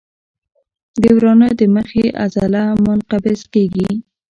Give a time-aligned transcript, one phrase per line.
[1.01, 3.89] د ورانه د مخې عضله منقبض کېږي.